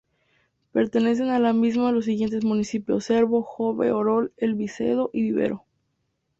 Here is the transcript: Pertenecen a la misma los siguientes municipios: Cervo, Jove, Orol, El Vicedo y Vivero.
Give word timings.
Pertenecen 0.71 1.29
a 1.29 1.37
la 1.37 1.53
misma 1.53 1.91
los 1.91 2.05
siguientes 2.05 2.43
municipios: 2.43 3.05
Cervo, 3.05 3.43
Jove, 3.43 3.91
Orol, 3.91 4.33
El 4.37 4.55
Vicedo 4.55 5.11
y 5.13 5.21
Vivero. 5.21 5.63